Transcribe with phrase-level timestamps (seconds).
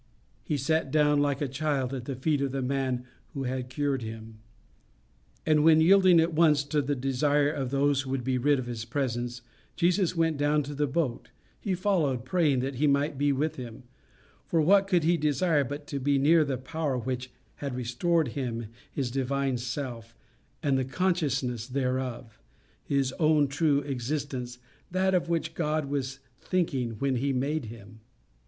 [0.41, 3.05] He sat down like a child at the feet of the man
[3.35, 4.39] who had cured him;
[5.45, 8.65] and when, yielding at once to the desire of those who would be rid of
[8.65, 9.43] his presence,
[9.75, 11.29] Jesus went down to the boat,
[11.59, 13.83] he followed, praying that he might be with him;
[14.47, 18.69] for what could he desire but to be near that power which had restored him
[18.91, 20.15] his divine self,
[20.63, 22.39] and the consciousness thereof
[22.83, 24.57] his own true existence,
[24.89, 27.99] that of which God was thinking when he made him?